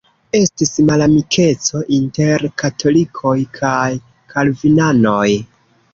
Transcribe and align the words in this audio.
Estis 0.37 0.71
malamikeco 0.87 1.83
inter 1.99 2.47
katolikoj 2.63 3.37
kaj 3.59 3.87
kalvinanoj. 4.35 5.29